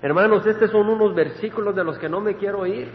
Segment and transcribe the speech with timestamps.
[0.00, 2.88] Hermanos, estos son unos versículos de los que no me quiero ir.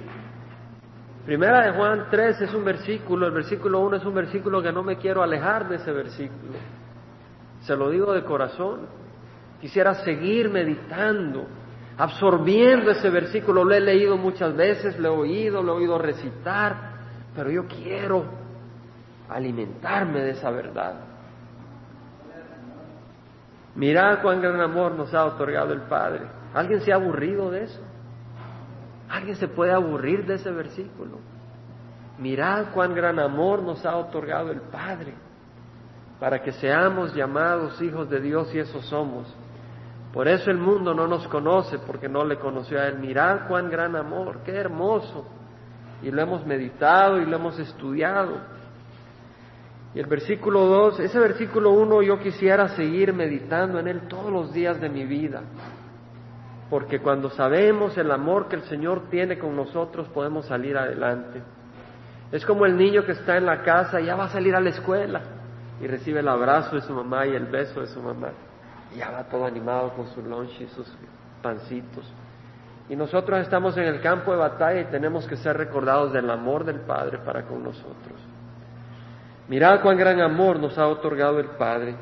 [1.26, 4.83] Primera de Juan 3 es un versículo, el versículo 1 es un versículo que no
[4.83, 6.54] me quiero alejar de ese versículo.
[7.62, 8.88] Se lo digo de corazón.
[9.60, 11.46] Quisiera seguir meditando,
[11.97, 13.63] absorbiendo ese versículo.
[13.63, 16.76] Lo he leído muchas veces, lo he oído, lo he oído recitar,
[17.34, 18.26] pero yo quiero
[19.30, 20.96] alimentarme de esa verdad.
[23.76, 26.43] Mirad cuán gran amor nos ha otorgado el Padre.
[26.54, 27.82] ¿Alguien se ha aburrido de eso?
[29.09, 31.20] ¿Alguien se puede aburrir de ese versículo?
[32.20, 35.13] Mirad cuán gran amor nos ha otorgado el Padre
[36.20, 39.27] para que seamos llamados hijos de Dios y eso somos.
[40.13, 42.99] Por eso el mundo no nos conoce porque no le conoció a Él.
[42.99, 45.26] Mirad cuán gran amor, qué hermoso.
[46.04, 48.38] Y lo hemos meditado y lo hemos estudiado.
[49.96, 54.54] Y el versículo 2, ese versículo 1 yo quisiera seguir meditando en él todos los
[54.54, 55.41] días de mi vida.
[56.73, 61.40] Porque cuando sabemos el amor que el Señor tiene con nosotros podemos salir adelante.
[62.32, 64.59] Es como el niño que está en la casa y ya va a salir a
[64.59, 65.21] la escuela
[65.79, 68.29] y recibe el abrazo de su mamá y el beso de su mamá.
[68.91, 70.91] Y ya va todo animado con su lunch y sus
[71.44, 72.11] pancitos.
[72.89, 76.63] Y nosotros estamos en el campo de batalla y tenemos que ser recordados del amor
[76.63, 78.19] del Padre para con nosotros.
[79.47, 81.95] Mirad cuán gran amor nos ha otorgado el Padre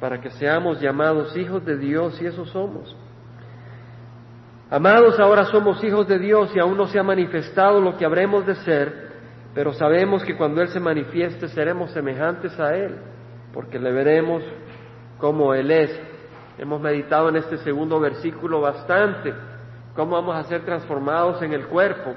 [0.00, 2.96] para que seamos llamados hijos de Dios y eso somos.
[4.72, 8.46] Amados, ahora somos hijos de Dios y aún no se ha manifestado lo que habremos
[8.46, 9.10] de ser,
[9.52, 12.96] pero sabemos que cuando Él se manifieste seremos semejantes a Él,
[13.52, 14.44] porque le veremos
[15.18, 16.00] como Él es.
[16.56, 19.34] Hemos meditado en este segundo versículo bastante,
[19.96, 22.14] cómo vamos a ser transformados en el cuerpo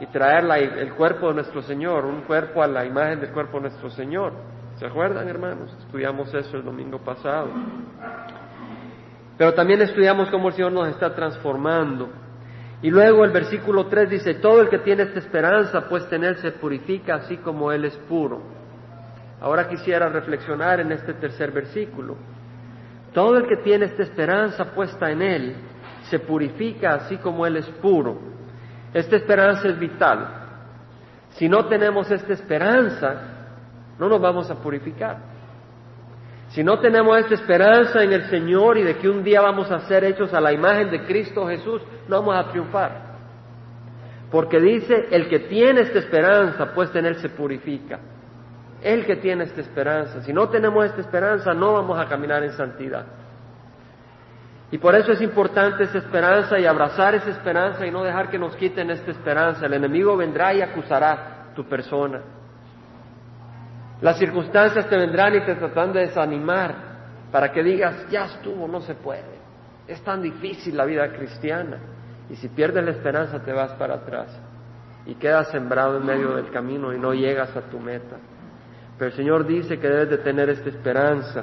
[0.00, 0.44] y traer
[0.78, 4.32] el cuerpo de nuestro Señor, un cuerpo a la imagen del cuerpo de nuestro Señor.
[4.74, 5.72] ¿Se acuerdan, hermanos?
[5.78, 7.46] Estudiamos eso el domingo pasado.
[9.38, 12.10] Pero también estudiamos cómo el Señor nos está transformando.
[12.82, 16.36] Y luego el versículo 3 dice, todo el que tiene esta esperanza, pues en Él
[16.36, 18.42] se purifica así como Él es puro.
[19.40, 22.16] Ahora quisiera reflexionar en este tercer versículo.
[23.12, 25.54] Todo el que tiene esta esperanza puesta en Él,
[26.10, 28.18] se purifica así como Él es puro.
[28.92, 30.28] Esta esperanza es vital.
[31.30, 33.14] Si no tenemos esta esperanza,
[33.98, 35.31] no nos vamos a purificar.
[36.52, 39.80] Si no tenemos esta esperanza en el Señor y de que un día vamos a
[39.80, 43.12] ser hechos a la imagen de Cristo Jesús, no vamos a triunfar.
[44.30, 48.00] Porque dice, el que tiene esta esperanza, pues en él se purifica.
[48.82, 50.20] El que tiene esta esperanza.
[50.22, 53.06] Si no tenemos esta esperanza, no vamos a caminar en santidad.
[54.70, 58.38] Y por eso es importante esa esperanza y abrazar esa esperanza y no dejar que
[58.38, 59.64] nos quiten esta esperanza.
[59.64, 62.20] El enemigo vendrá y acusará tu persona.
[64.02, 66.74] Las circunstancias te vendrán y te tratan de desanimar
[67.30, 69.40] para que digas, ya estuvo, no se puede.
[69.88, 71.78] Es tan difícil la vida cristiana.
[72.28, 74.38] Y si pierdes la esperanza te vas para atrás
[75.06, 78.16] y quedas sembrado en medio del camino y no llegas a tu meta.
[78.98, 81.42] Pero el Señor dice que debes de tener esta esperanza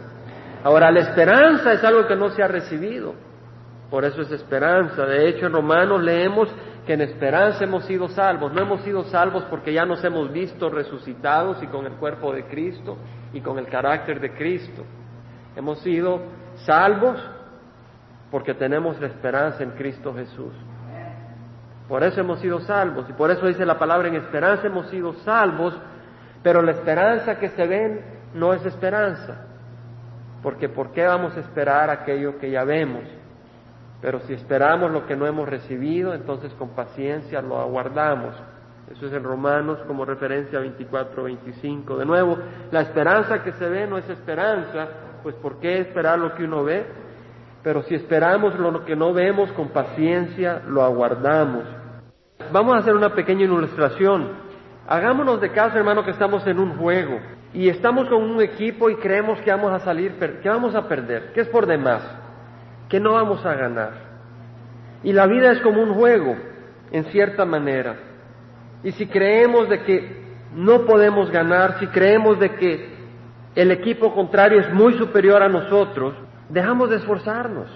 [0.64, 3.14] Ahora, la esperanza es algo que no se ha recibido.
[3.90, 5.06] Por eso es esperanza.
[5.06, 6.50] De hecho, en Romanos leemos
[6.90, 8.52] que en esperanza hemos sido salvos.
[8.52, 12.46] No hemos sido salvos porque ya nos hemos visto resucitados y con el cuerpo de
[12.46, 12.98] Cristo
[13.32, 14.84] y con el carácter de Cristo.
[15.56, 16.20] Hemos sido
[16.66, 17.24] salvos
[18.32, 20.52] porque tenemos la esperanza en Cristo Jesús.
[21.88, 23.08] Por eso hemos sido salvos.
[23.08, 25.80] Y por eso dice la palabra en esperanza hemos sido salvos,
[26.42, 28.02] pero la esperanza que se ven
[28.34, 29.46] no es esperanza.
[30.42, 33.04] Porque ¿por qué vamos a esperar aquello que ya vemos?
[34.02, 38.36] Pero si esperamos lo que no hemos recibido, entonces con paciencia lo aguardamos.
[38.92, 41.98] Eso es en Romanos como referencia 24, 25.
[41.98, 42.38] De nuevo,
[42.72, 44.88] la esperanza que se ve no es esperanza,
[45.22, 46.86] pues ¿por qué esperar lo que uno ve?
[47.62, 51.66] Pero si esperamos lo que no vemos, con paciencia lo aguardamos.
[52.52, 54.32] Vamos a hacer una pequeña ilustración.
[54.88, 57.20] Hagámonos de caso, hermano, que estamos en un juego
[57.54, 61.34] y estamos con un equipo y creemos que vamos a salir, que vamos a perder,
[61.34, 62.02] que es por demás,
[62.90, 63.92] que no vamos a ganar.
[65.04, 66.36] Y la vida es como un juego,
[66.92, 67.96] en cierta manera.
[68.84, 70.20] Y si creemos de que
[70.56, 73.00] no podemos ganar, si creemos de que
[73.56, 76.16] el equipo contrario es muy superior a nosotros,
[76.50, 77.68] dejamos de esforzarnos.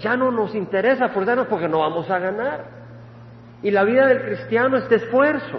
[0.00, 2.64] Ya no nos interesa esforzarnos porque no vamos a ganar.
[3.62, 5.58] Y la vida del cristiano es de esfuerzo.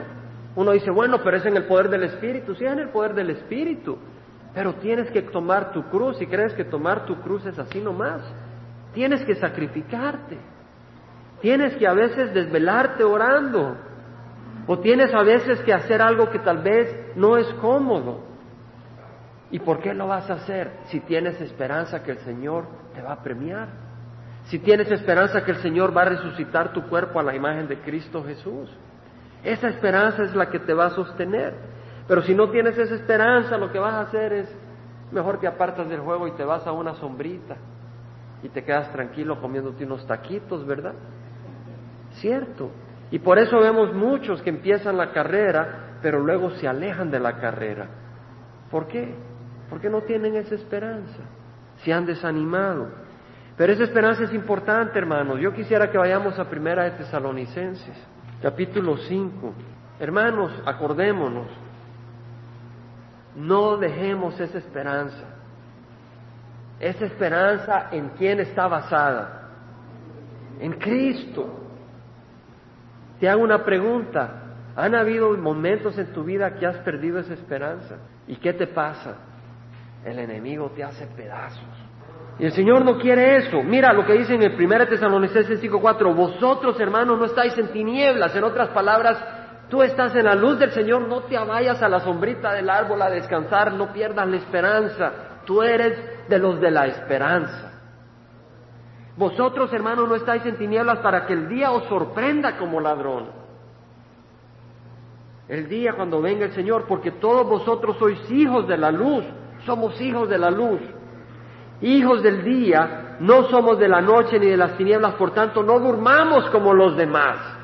[0.56, 2.54] Uno dice, bueno, pero es en el poder del Espíritu.
[2.56, 3.98] Sí, en el poder del Espíritu.
[4.58, 6.20] Pero tienes que tomar tu cruz.
[6.20, 8.24] Y crees que tomar tu cruz es así nomás.
[8.92, 10.40] Tienes que sacrificarte.
[11.42, 13.78] Tienes que a veces desvelarte orando.
[14.66, 18.24] O tienes a veces que hacer algo que tal vez no es cómodo.
[19.52, 22.66] ¿Y por qué lo vas a hacer si tienes esperanza que el Señor
[22.96, 23.68] te va a premiar?
[24.46, 27.80] Si tienes esperanza que el Señor va a resucitar tu cuerpo a la imagen de
[27.82, 28.76] Cristo Jesús.
[29.44, 31.77] Esa esperanza es la que te va a sostener.
[32.08, 34.56] Pero si no tienes esa esperanza, lo que vas a hacer es,
[35.12, 37.58] mejor te apartas del juego y te vas a una sombrita
[38.44, 40.94] y te quedas tranquilo comiéndote unos taquitos, ¿verdad?
[42.14, 42.70] Cierto.
[43.12, 47.38] Y por eso vemos muchos que empiezan la carrera, pero luego se alejan de la
[47.38, 47.88] carrera.
[48.70, 49.16] ¿Por qué?
[49.70, 51.24] Porque no tienen esa esperanza.
[51.78, 52.88] Se han desanimado.
[53.56, 55.40] Pero esa esperanza es importante, hermanos.
[55.40, 57.98] Yo quisiera que vayamos a Primera de Tesalonicenses,
[58.42, 59.54] capítulo 5.
[60.00, 61.48] Hermanos, acordémonos,
[63.38, 65.24] no dejemos esa esperanza.
[66.80, 69.50] Esa esperanza en quién está basada?
[70.60, 71.48] En Cristo.
[73.20, 74.44] Te hago una pregunta.
[74.76, 77.98] ¿Han habido momentos en tu vida que has perdido esa esperanza?
[78.28, 79.18] ¿Y qué te pasa?
[80.04, 81.64] El enemigo te hace pedazos.
[82.40, 83.62] Y el Señor no quiere eso.
[83.64, 86.14] Mira lo que dice en el 1 Tesalonicenses 5:4.
[86.14, 88.36] Vosotros, hermanos, no estáis en tinieblas.
[88.36, 89.24] En otras palabras,
[89.70, 91.08] tú estás en la luz del Señor.
[91.08, 93.74] No te vayas a la sombrita del árbol a descansar.
[93.74, 95.14] No pierdas la esperanza.
[95.46, 97.74] Tú eres de los de la esperanza.
[99.18, 103.30] Vosotros, hermanos, no estáis en tinieblas para que el día os sorprenda como ladrón.
[105.48, 109.24] El día cuando venga el Señor, porque todos vosotros sois hijos de la luz,
[109.66, 110.82] somos hijos de la luz,
[111.82, 115.80] hijos del día, no somos de la noche ni de las tinieblas, por tanto no
[115.80, 117.57] durmamos como los demás.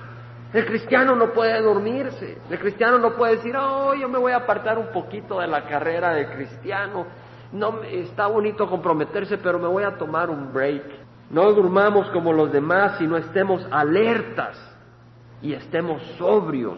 [0.53, 4.37] El cristiano no puede dormirse, el cristiano no puede decir, oh, yo me voy a
[4.37, 7.07] apartar un poquito de la carrera del cristiano,
[7.53, 10.83] no está bonito comprometerse, pero me voy a tomar un break.
[11.31, 14.55] No durmamos como los demás, sino estemos alertas
[15.41, 16.77] y estemos sobrios,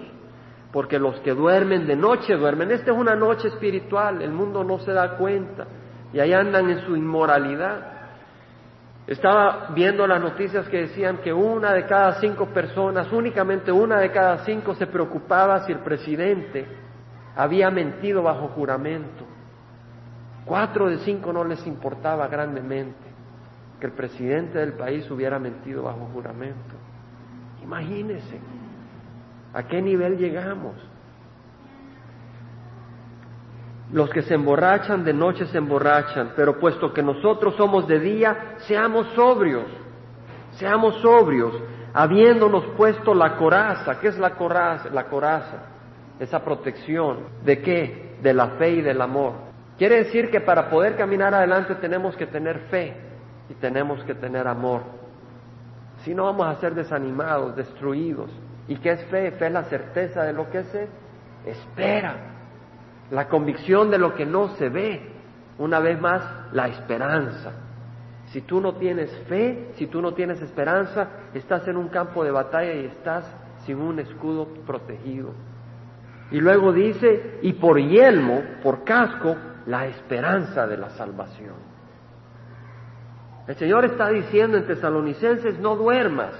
[0.71, 2.71] porque los que duermen de noche duermen.
[2.71, 5.67] Esta es una noche espiritual, el mundo no se da cuenta
[6.13, 7.94] y ahí andan en su inmoralidad.
[9.07, 14.11] Estaba viendo las noticias que decían que una de cada cinco personas, únicamente una de
[14.11, 16.65] cada cinco se preocupaba si el presidente
[17.35, 19.25] había mentido bajo juramento.
[20.43, 23.05] Cuatro de cinco no les importaba grandemente
[23.79, 26.75] que el presidente del país hubiera mentido bajo juramento.
[27.61, 28.39] Imagínense
[29.53, 30.75] a qué nivel llegamos.
[33.91, 38.55] Los que se emborrachan de noche se emborrachan, pero puesto que nosotros somos de día,
[38.67, 39.65] seamos sobrios,
[40.51, 41.53] seamos sobrios,
[41.93, 43.99] habiéndonos puesto la coraza.
[43.99, 44.89] ¿Qué es la coraza?
[44.89, 45.63] La coraza,
[46.19, 47.19] esa protección.
[47.43, 48.17] ¿De qué?
[48.21, 49.33] De la fe y del amor.
[49.77, 52.95] Quiere decir que para poder caminar adelante tenemos que tener fe
[53.49, 54.81] y tenemos que tener amor.
[56.03, 58.31] Si no vamos a ser desanimados, destruidos.
[58.67, 59.31] ¿Y qué es fe?
[59.31, 60.87] Fe es la certeza de lo que se
[61.45, 62.15] espera,
[63.11, 65.11] la convicción de lo que no se ve.
[65.57, 66.21] Una vez más,
[66.51, 67.53] la esperanza.
[68.27, 72.31] Si tú no tienes fe, si tú no tienes esperanza, estás en un campo de
[72.31, 73.25] batalla y estás
[73.65, 75.31] sin un escudo protegido.
[76.31, 79.35] Y luego dice, y por yelmo, por casco,
[79.67, 81.55] la esperanza de la salvación.
[83.47, 86.33] El Señor está diciendo en Tesalonicenses, no duermas,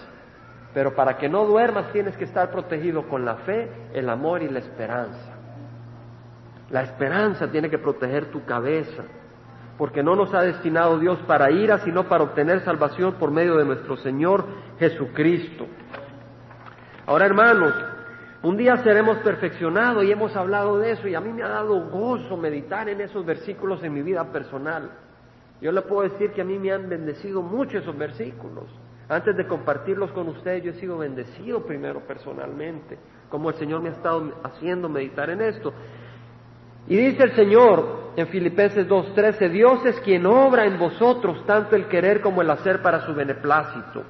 [0.74, 4.50] pero para que no duermas tienes que estar protegido con la fe, el amor y
[4.50, 5.35] la esperanza.
[6.70, 9.04] La esperanza tiene que proteger tu cabeza,
[9.78, 13.66] porque no nos ha destinado Dios para ira, sino para obtener salvación por medio de
[13.66, 14.46] nuestro Señor
[14.80, 15.68] Jesucristo.
[17.06, 17.74] Ahora, hermanos,
[18.42, 21.90] un día seremos perfeccionados y hemos hablado de eso y a mí me ha dado
[21.90, 24.92] gozo meditar en esos versículos en mi vida personal.
[25.62, 28.66] Yo le puedo decir que a mí me han bendecido mucho esos versículos.
[29.08, 32.98] Antes de compartirlos con ustedes, yo he sido bendecido primero personalmente,
[33.30, 35.74] como el Señor me ha estado haciendo meditar en esto.
[36.88, 41.88] Y dice el Señor en Filipenses 2.13, Dios es quien obra en vosotros tanto el
[41.88, 44.04] querer como el hacer para su beneplácito.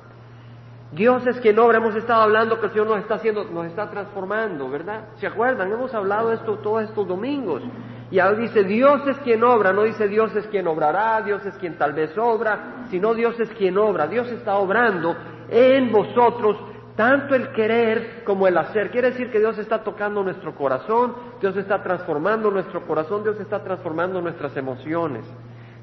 [0.91, 3.89] Dios es quien obra, hemos estado hablando que el Señor nos está haciendo, nos está
[3.89, 5.09] transformando, ¿verdad?
[5.15, 5.71] ¿Se acuerdan?
[5.71, 7.63] Hemos hablado esto todos estos domingos.
[8.11, 11.55] Y ahora dice, Dios es quien obra, no dice Dios es quien obrará, Dios es
[11.55, 14.07] quien tal vez obra, sino Dios es quien obra.
[14.07, 15.15] Dios está obrando
[15.49, 16.57] en vosotros
[16.95, 18.89] tanto el querer como el hacer.
[18.91, 23.63] Quiere decir que Dios está tocando nuestro corazón, Dios está transformando nuestro corazón, Dios está
[23.63, 25.25] transformando nuestras emociones.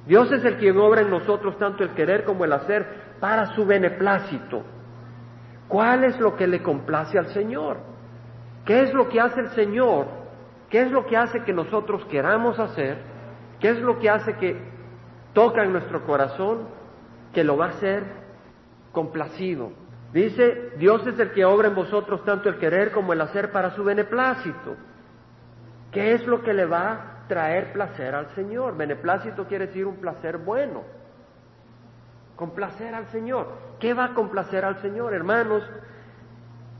[0.06, 2.86] Dios es el quien obra en nosotros tanto el querer como el hacer
[3.20, 4.62] para su beneplácito.
[5.68, 7.78] ¿Cuál es lo que le complace al Señor?
[8.64, 10.22] ¿Qué es lo que hace el Señor
[10.72, 12.96] ¿Qué es lo que hace que nosotros queramos hacer?
[13.60, 14.56] ¿Qué es lo que hace que
[15.34, 16.66] toca en nuestro corazón?
[17.34, 18.02] Que lo va a hacer
[18.90, 19.70] complacido.
[20.12, 23.70] Dice, Dios es el que obra en vosotros tanto el querer como el hacer para
[23.70, 24.76] su beneplácito.
[25.90, 28.76] ¿Qué es lo que le va a traer placer al Señor?
[28.76, 30.82] Beneplácito quiere decir un placer bueno.
[32.36, 33.48] Complacer al Señor.
[33.78, 35.62] ¿Qué va a complacer al Señor, hermanos?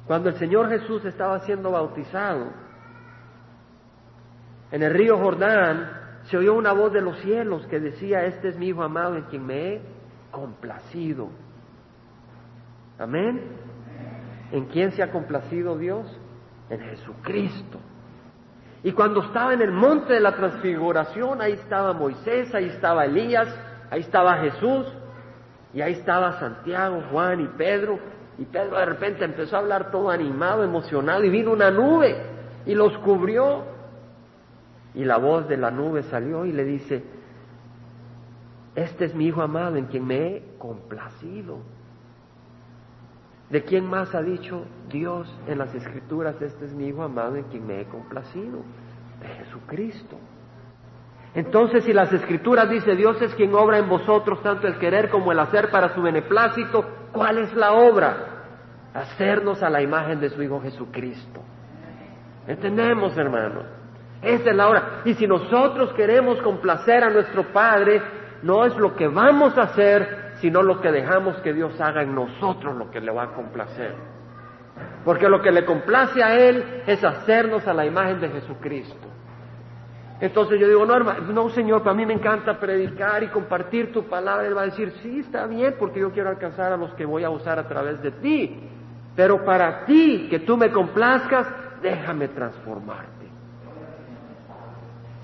[0.06, 2.48] Cuando el Señor Jesús estaba siendo bautizado,
[4.72, 5.90] en el río Jordán
[6.24, 9.24] se oyó una voz de los cielos que decía, este es mi Hijo amado en
[9.24, 9.82] quien me he
[10.30, 11.28] complacido.
[13.02, 13.40] Amén.
[14.52, 16.06] ¿En quién se ha complacido Dios?
[16.70, 17.80] En Jesucristo.
[18.84, 23.48] Y cuando estaba en el monte de la transfiguración, ahí estaba Moisés, ahí estaba Elías,
[23.90, 24.86] ahí estaba Jesús,
[25.74, 27.98] y ahí estaba Santiago, Juan y Pedro.
[28.38, 32.16] Y Pedro de repente empezó a hablar todo animado, emocionado, y vino una nube
[32.66, 33.64] y los cubrió.
[34.94, 37.02] Y la voz de la nube salió y le dice,
[38.76, 41.58] este es mi Hijo amado en quien me he complacido.
[43.52, 47.44] ¿De quién más ha dicho Dios en las Escrituras, este es mi Hijo amado en
[47.44, 48.60] quien me he complacido?
[49.20, 50.16] De Jesucristo.
[51.34, 55.32] Entonces, si las Escrituras dice Dios es quien obra en vosotros tanto el querer como
[55.32, 56.82] el hacer para su beneplácito,
[57.12, 58.16] ¿cuál es la obra?
[58.94, 61.42] Hacernos a la imagen de su Hijo Jesucristo.
[62.46, 63.66] ¿Entendemos, hermanos?
[64.22, 65.02] Esa es la obra.
[65.04, 68.00] Y si nosotros queremos complacer a nuestro Padre,
[68.42, 72.16] no es lo que vamos a hacer, sino lo que dejamos que Dios haga en
[72.16, 73.94] nosotros lo que le va a complacer.
[75.04, 79.06] Porque lo que le complace a Él es hacernos a la imagen de Jesucristo.
[80.20, 84.08] Entonces yo digo, no, hermano, no, Señor, para mí me encanta predicar y compartir tu
[84.08, 84.44] palabra.
[84.44, 87.22] Él va a decir, sí, está bien, porque yo quiero alcanzar a los que voy
[87.22, 88.68] a usar a través de ti.
[89.14, 91.46] Pero para ti, que tú me complazcas,
[91.80, 93.21] déjame transformarte.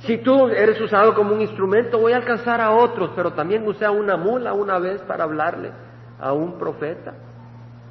[0.01, 3.85] Si tú eres usado como un instrumento, voy a alcanzar a otros, pero también usé
[3.85, 5.73] a una mula una vez para hablarle
[6.21, 7.15] a un profeta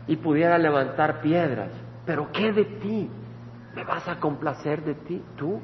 [0.07, 1.69] y pudiera levantar piedras.
[2.05, 3.09] Pero ¿qué de ti?
[3.75, 5.21] ¿Me vas a complacer de ti?
[5.35, 5.59] ¿Tú?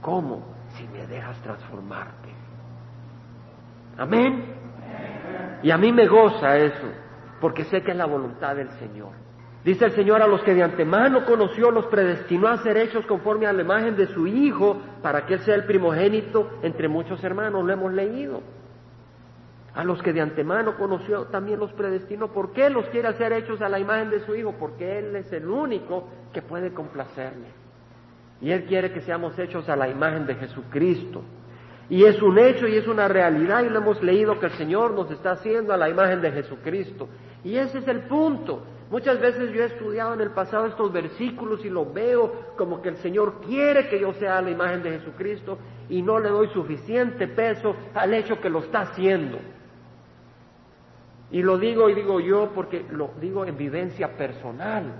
[0.00, 0.42] ¿Cómo?
[0.76, 2.30] Si me dejas transformarte.
[3.98, 4.54] Amén.
[5.62, 6.86] Y a mí me goza eso,
[7.40, 9.12] porque sé que es la voluntad del Señor.
[9.64, 13.46] Dice el Señor, a los que de antemano conoció, los predestinó a ser hechos conforme
[13.46, 17.64] a la imagen de su Hijo, para que Él sea el primogénito entre muchos hermanos.
[17.64, 18.42] Lo hemos leído.
[19.74, 22.32] A los que de antemano conoció, también los predestinó.
[22.32, 24.52] ¿Por qué los quiere hacer hechos a la imagen de su Hijo?
[24.58, 27.46] Porque Él es el único que puede complacerle.
[28.40, 31.22] Y Él quiere que seamos hechos a la imagen de Jesucristo.
[31.88, 34.92] Y es un hecho y es una realidad y lo hemos leído que el Señor
[34.92, 37.08] nos está haciendo a la imagen de Jesucristo.
[37.44, 38.64] Y ese es el punto.
[38.92, 42.90] Muchas veces yo he estudiado en el pasado estos versículos y lo veo como que
[42.90, 45.56] el Señor quiere que yo sea la imagen de Jesucristo
[45.88, 49.38] y no le doy suficiente peso al hecho que lo está haciendo.
[51.30, 54.92] Y lo digo y digo yo porque lo digo en vivencia personal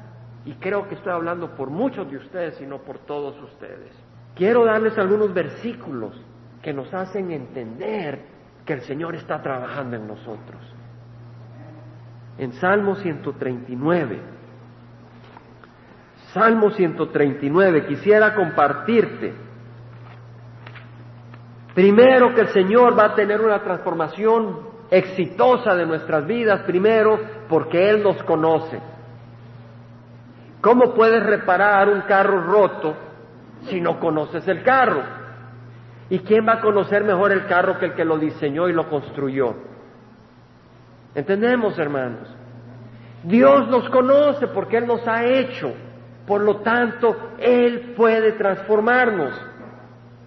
[0.46, 3.92] y creo que estoy hablando por muchos de ustedes y no por todos ustedes.
[4.34, 6.18] Quiero darles algunos versículos
[6.62, 8.20] que nos hacen entender
[8.64, 10.71] que el Señor está trabajando en nosotros
[12.38, 14.20] en Salmo 139.
[16.32, 19.34] Salmo 139, quisiera compartirte.
[21.74, 27.90] Primero que el Señor va a tener una transformación exitosa de nuestras vidas, primero porque
[27.90, 28.80] Él nos conoce.
[30.60, 32.94] ¿Cómo puedes reparar un carro roto
[33.64, 35.02] si no conoces el carro?
[36.08, 38.88] ¿Y quién va a conocer mejor el carro que el que lo diseñó y lo
[38.88, 39.71] construyó?
[41.14, 42.28] ¿Entendemos, hermanos?
[43.25, 45.73] Dios nos conoce porque Él nos ha hecho.
[46.26, 49.33] Por lo tanto, Él puede transformarnos.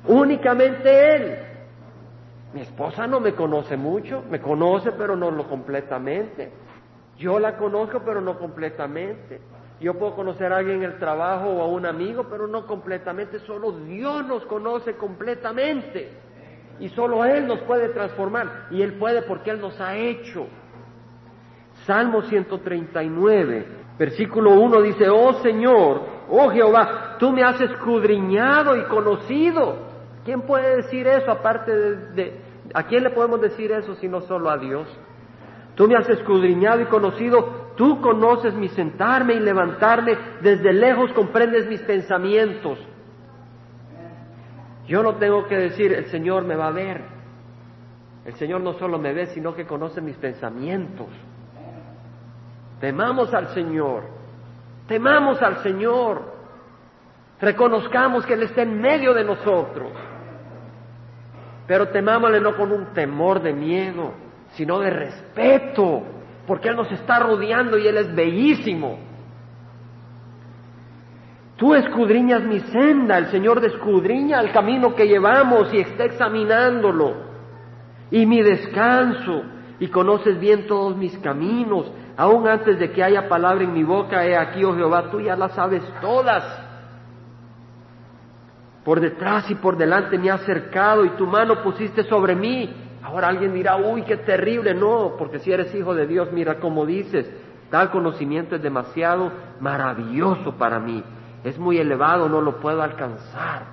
[0.08, 1.40] Únicamente Él.
[2.54, 6.52] Mi esposa no me conoce mucho, me conoce pero no lo completamente.
[7.18, 9.42] Yo la conozco pero no completamente.
[9.82, 13.40] Yo puedo conocer a alguien en el trabajo o a un amigo, pero no completamente.
[13.40, 16.12] Solo Dios nos conoce completamente.
[16.80, 18.68] Y solo Él nos puede transformar.
[18.72, 20.48] Y Él puede porque Él nos ha hecho.
[21.86, 23.66] Salmo 139,
[23.98, 29.86] versículo 1 dice, oh Señor, oh Jehová, tú me has escudriñado y conocido.
[30.24, 32.42] ¿Quién puede decir eso aparte de,
[32.74, 34.88] ¿A quién le podemos decir eso si no solo a Dios?
[35.76, 41.68] Tú me has escudriñado y conocido, tú conoces mi sentarme y levantarme, desde lejos comprendes
[41.68, 42.80] mis pensamientos.
[44.88, 47.02] Yo no tengo que decir, el Señor me va a ver.
[48.26, 51.10] El Señor no solo me ve, sino que conoce mis pensamientos.
[52.80, 54.04] Temamos al Señor,
[54.88, 56.34] temamos al Señor,
[57.40, 59.92] reconozcamos que Él está en medio de nosotros,
[61.68, 64.14] pero temámosle no con un temor de miedo,
[64.52, 66.04] sino de respeto,
[66.46, 69.00] porque Él nos está rodeando y Él es bellísimo.
[71.58, 77.14] Tú escudriñas mi senda, el Señor descudriña el camino que llevamos y está examinándolo.
[78.12, 79.44] Y mi descanso,
[79.80, 81.92] y conoces bien todos mis caminos.
[82.18, 85.36] Aún antes de que haya palabra en mi boca, he aquí, oh Jehová, tú ya
[85.36, 86.44] las sabes todas.
[88.86, 92.74] Por detrás y por delante me has cercado y tu mano pusiste sobre mí.
[93.04, 94.74] Ahora alguien dirá, uy, qué terrible.
[94.74, 97.30] No, porque si eres hijo de Dios, mira cómo dices.
[97.70, 101.04] Tal conocimiento es demasiado maravilloso para mí.
[101.44, 103.64] Es muy elevado, no lo puedo alcanzar.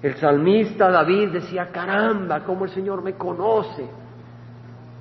[0.00, 3.88] El salmista David decía, caramba, cómo el Señor me conoce.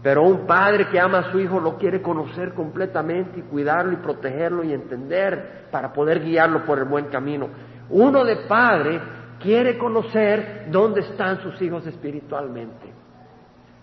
[0.03, 3.97] Pero un padre que ama a su hijo lo quiere conocer completamente y cuidarlo y
[3.97, 7.47] protegerlo y entender para poder guiarlo por el buen camino.
[7.89, 8.99] Uno de padre
[9.39, 12.91] quiere conocer dónde están sus hijos espiritualmente.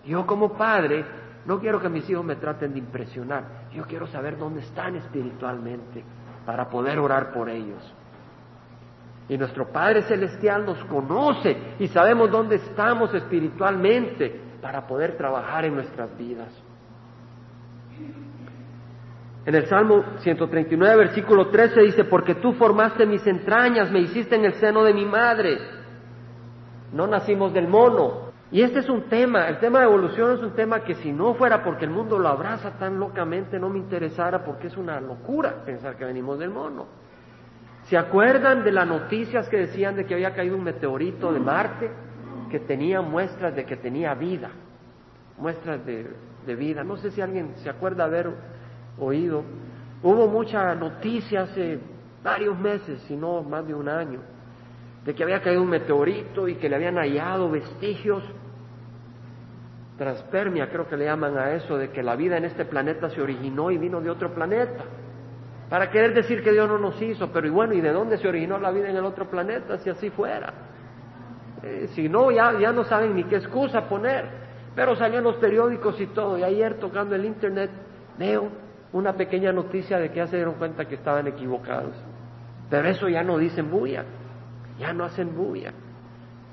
[0.05, 1.03] Yo como padre
[1.45, 6.03] no quiero que mis hijos me traten de impresionar, yo quiero saber dónde están espiritualmente
[6.45, 7.95] para poder orar por ellos.
[9.27, 15.75] Y nuestro Padre Celestial nos conoce y sabemos dónde estamos espiritualmente para poder trabajar en
[15.75, 16.49] nuestras vidas.
[19.45, 24.45] En el Salmo 139, versículo 13 dice, porque tú formaste mis entrañas, me hiciste en
[24.45, 25.57] el seno de mi madre.
[26.93, 30.51] No nacimos del mono, y este es un tema, el tema de evolución es un
[30.51, 34.43] tema que si no fuera porque el mundo lo abraza tan locamente no me interesara
[34.43, 36.85] porque es una locura pensar que venimos del mono.
[37.83, 41.89] ¿Se acuerdan de las noticias que decían de que había caído un meteorito de Marte
[42.51, 44.51] que tenía muestras de que tenía vida?
[45.37, 46.05] Muestras de,
[46.55, 46.83] vida.
[46.83, 48.29] No sé si alguien se acuerda haber
[48.99, 49.43] oído.
[50.03, 51.79] Hubo mucha noticia hace
[52.21, 54.19] varios meses, si no más de un año,
[55.05, 58.23] de que había caído un meteorito y que le habían hallado vestigios
[59.97, 63.21] transpermia, creo que le llaman a eso, de que la vida en este planeta se
[63.21, 64.83] originó y vino de otro planeta.
[65.69, 68.27] Para querer decir que Dios no nos hizo, pero y bueno, ¿y de dónde se
[68.27, 70.70] originó la vida en el otro planeta si así fuera?
[71.63, 74.25] Eh, si no, ya, ya no saben ni qué excusa poner.
[74.75, 77.69] Pero salió en los periódicos y todo, y ayer tocando el internet
[78.17, 78.49] veo
[78.93, 81.95] una pequeña noticia de que ya se dieron cuenta que estaban equivocados.
[82.69, 84.05] Pero eso ya no dicen bulla,
[84.79, 85.73] ya no hacen bulla.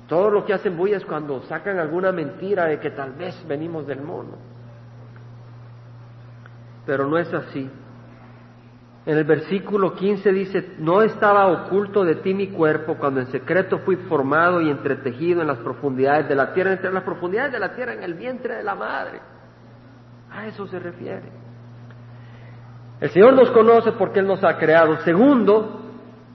[0.07, 3.87] Todo lo que hacen bulla es cuando sacan alguna mentira de que tal vez venimos
[3.87, 4.37] del mono.
[6.85, 7.69] Pero no es así.
[9.05, 13.79] En el versículo 15 dice, no estaba oculto de ti mi cuerpo cuando en secreto
[13.79, 17.73] fui formado y entretejido en las profundidades de la tierra, entre las profundidades de la
[17.73, 19.19] tierra, en el vientre de la madre.
[20.31, 21.31] A eso se refiere.
[22.99, 24.97] El Señor nos conoce porque Él nos ha creado.
[24.97, 25.81] Segundo,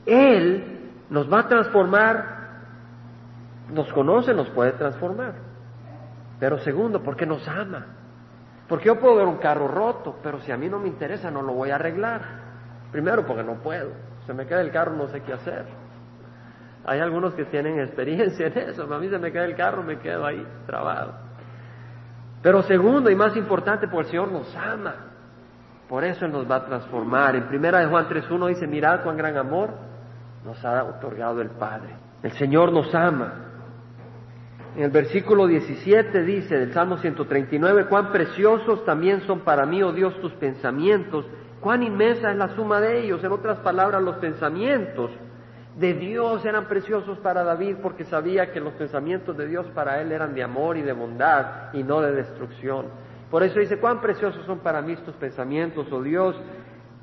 [0.07, 0.65] Él
[1.11, 2.35] nos va a transformar
[3.71, 5.35] nos conoce, nos puede transformar.
[6.39, 7.87] Pero segundo, porque nos ama.
[8.69, 11.43] Porque yo puedo ver un carro roto, pero si a mí no me interesa, no
[11.43, 12.44] lo voy a arreglar.
[12.95, 13.91] Primero, porque no puedo.
[14.25, 15.65] Se me queda el carro, no sé qué hacer.
[16.85, 18.85] Hay algunos que tienen experiencia en eso.
[18.95, 21.13] A mí se me queda el carro, me quedo ahí trabado.
[22.41, 24.95] Pero segundo y más importante, porque el Señor nos ama.
[25.89, 27.35] Por eso Él nos va a transformar.
[27.35, 29.71] En primera de Juan 3.1 dice, mirad cuán gran amor
[30.45, 31.97] nos ha otorgado el Padre.
[32.23, 33.33] El Señor nos ama.
[34.77, 39.93] En el versículo 17 dice del Salmo 139, cuán preciosos también son para mí, oh
[39.93, 41.27] Dios, tus pensamientos,
[41.65, 43.25] cuán inmensa es la suma de ellos.
[43.25, 45.11] En otras palabras, los pensamientos
[45.79, 50.13] de Dios eran preciosos para David porque sabía que los pensamientos de Dios para él
[50.13, 52.89] eran de amor y de bondad y no de destrucción.
[53.31, 56.37] Por eso dice, cuán preciosos son para mí tus pensamientos, oh Dios,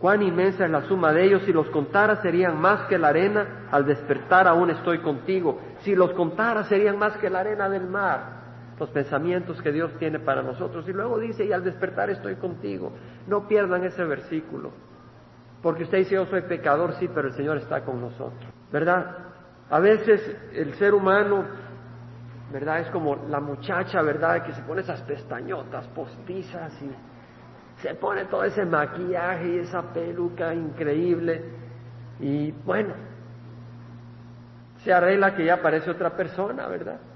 [0.02, 3.67] Cuán inmensa es la suma de ellos, si los contara serían más que la arena,
[3.69, 5.60] al despertar aún estoy contigo.
[5.82, 8.40] Si los contara serían más que la arena del mar,
[8.81, 10.89] los pensamientos que Dios tiene para nosotros.
[10.89, 12.91] Y luego dice, y al despertar estoy contigo.
[13.27, 14.71] No pierdan ese versículo,
[15.61, 19.17] porque usted dice, yo soy pecador, sí, pero el Señor está con nosotros, ¿verdad?
[19.69, 21.45] A veces el ser humano,
[22.51, 22.79] ¿verdad?
[22.79, 24.43] Es como la muchacha, ¿verdad?
[24.43, 26.91] Que se pone esas pestañotas postizas y
[27.83, 31.43] se pone todo ese maquillaje y esa peluca increíble
[32.19, 32.95] y bueno,
[34.83, 37.11] se arregla que ya parece otra persona, ¿verdad?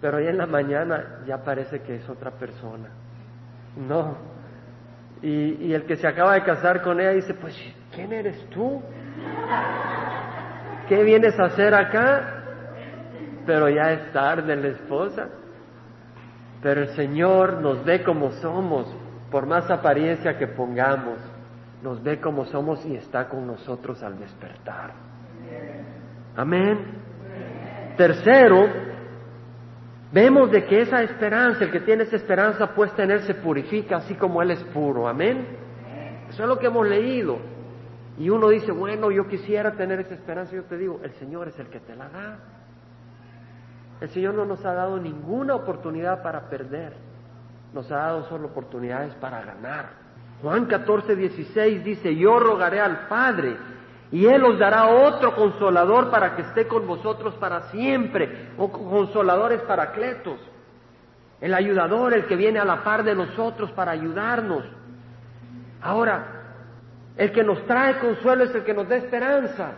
[0.00, 2.88] Pero ahí en la mañana ya parece que es otra persona.
[3.76, 4.16] No.
[5.22, 7.54] Y, y el que se acaba de casar con ella dice, pues,
[7.94, 8.82] ¿quién eres tú?
[10.88, 12.44] ¿Qué vienes a hacer acá?
[13.46, 15.28] Pero ya es tarde la esposa.
[16.62, 18.94] Pero el Señor nos ve como somos
[19.30, 21.18] por más apariencia que pongamos,
[21.82, 24.92] nos ve como somos y está con nosotros al despertar.
[26.36, 26.78] Amén.
[27.96, 28.66] Tercero,
[30.12, 33.96] vemos de que esa esperanza, el que tiene esa esperanza puesta en Él se purifica
[33.96, 35.08] así como Él es puro.
[35.08, 35.46] Amén.
[36.28, 37.38] Eso es lo que hemos leído.
[38.18, 40.54] Y uno dice, bueno, yo quisiera tener esa esperanza.
[40.54, 42.38] Yo te digo, el Señor es el que te la da.
[44.00, 46.92] El Señor no nos ha dado ninguna oportunidad para perder.
[47.72, 49.90] nos ha dado solo oportunidades para ganar.
[50.42, 53.56] Juan 14, 16 dice, yo rogaré al Padre
[54.12, 59.60] y Él os dará otro consolador para que esté con vosotros para siempre, o consoladores
[59.62, 60.40] paracletos,
[61.40, 64.64] el ayudador, el que viene a la par de nosotros para ayudarnos.
[65.80, 66.26] Ahora,
[67.16, 69.72] el que nos trae consuelo es el que nos da esperanza.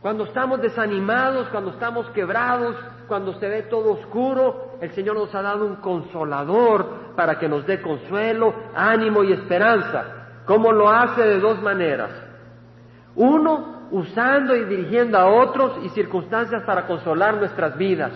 [0.00, 2.76] Cuando estamos desanimados, cuando estamos quebrados,
[3.08, 7.66] cuando se ve todo oscuro, el Señor nos ha dado un consolador para que nos
[7.66, 10.04] dé consuelo, ánimo y esperanza.
[10.44, 11.22] ¿Cómo lo hace?
[11.22, 12.27] De dos maneras.
[13.18, 18.12] Uno, usando y dirigiendo a otros y circunstancias para consolar nuestras vidas.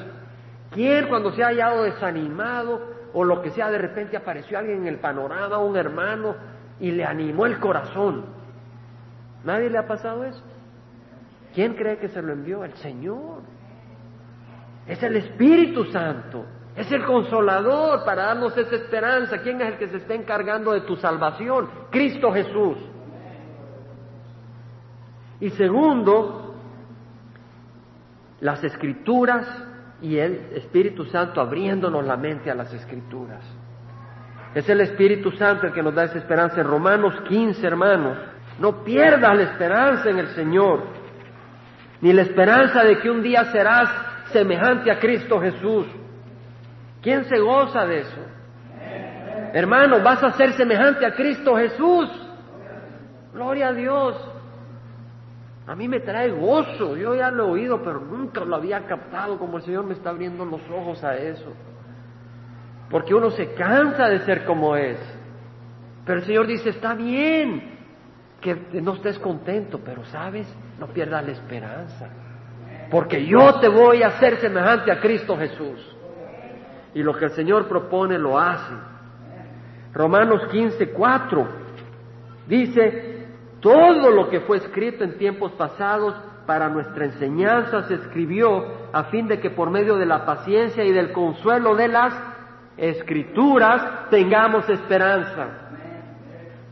[0.70, 2.80] ¿Quién cuando se ha hallado desanimado
[3.12, 6.36] o lo que sea, de repente apareció alguien en el panorama, un hermano,
[6.78, 8.26] y le animó el corazón?
[9.42, 10.40] ¿Nadie le ha pasado eso?
[11.52, 12.62] ¿Quién cree que se lo envió?
[12.62, 13.42] El Señor.
[14.86, 16.46] Es el Espíritu Santo.
[16.76, 19.38] Es el consolador para darnos esa esperanza.
[19.38, 21.68] ¿Quién es el que se está encargando de tu salvación?
[21.90, 22.91] Cristo Jesús.
[25.42, 26.54] Y segundo,
[28.38, 29.44] las escrituras
[30.00, 33.44] y el Espíritu Santo abriéndonos la mente a las escrituras.
[34.54, 36.60] Es el Espíritu Santo el que nos da esa esperanza.
[36.60, 38.18] En Romanos 15, hermanos,
[38.60, 40.84] no pierdas la esperanza en el Señor,
[42.00, 43.90] ni la esperanza de que un día serás
[44.26, 45.86] semejante a Cristo Jesús.
[47.02, 48.20] ¿Quién se goza de eso?
[49.54, 52.08] Hermano, vas a ser semejante a Cristo Jesús.
[53.32, 54.31] Gloria a Dios.
[55.66, 56.96] A mí me trae gozo.
[56.96, 60.10] Yo ya lo he oído, pero nunca lo había captado como el Señor me está
[60.10, 61.52] abriendo los ojos a eso.
[62.90, 64.98] Porque uno se cansa de ser como es.
[66.04, 67.78] Pero el Señor dice, está bien
[68.40, 72.10] que no estés contento, pero sabes, no pierdas la esperanza
[72.92, 75.96] porque yo te voy a hacer semejante a Cristo Jesús.
[76.94, 78.74] Y lo que el Señor propone lo hace.
[79.94, 81.48] Romanos 15, 4
[82.46, 83.21] dice,
[83.62, 89.28] todo lo que fue escrito en tiempos pasados para nuestra enseñanza se escribió a fin
[89.28, 92.12] de que por medio de la paciencia y del consuelo de las
[92.76, 95.46] escrituras tengamos esperanza.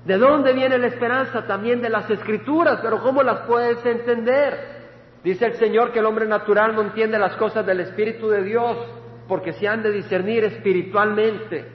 [0.04, 1.46] ¿De dónde viene la esperanza?
[1.46, 4.80] También de las escrituras, pero ¿cómo las puedes entender?
[5.22, 8.76] Dice el Señor que el hombre natural no entiende las cosas del Espíritu de Dios
[9.28, 11.70] porque se han de discernir espiritualmente.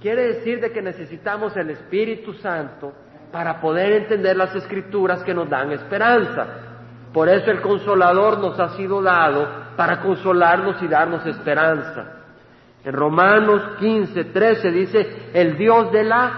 [0.00, 2.92] Quiere decir de que necesitamos el Espíritu Santo
[3.32, 6.46] para poder entender las escrituras que nos dan esperanza.
[7.12, 12.20] Por eso el consolador nos ha sido dado para consolarnos y darnos esperanza.
[12.84, 16.32] En Romanos 15, 13 dice, el Dios de la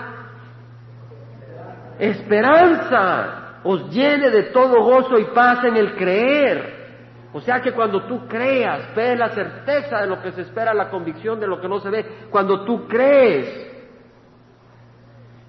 [1.98, 6.82] esperanza os llene de todo gozo y paz en el creer.
[7.32, 10.90] O sea que cuando tú creas, ves la certeza de lo que se espera, la
[10.90, 12.04] convicción de lo que no se ve.
[12.30, 13.71] Cuando tú crees,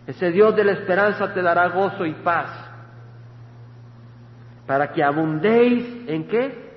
[0.06, 2.50] ese Dios de la esperanza te dará gozo y paz.
[4.68, 6.74] Para que abundéis en qué?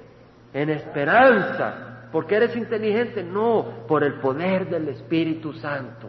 [0.53, 2.09] En esperanza.
[2.13, 3.23] ¿Porque eres inteligente?
[3.23, 6.09] No, por el poder del Espíritu Santo.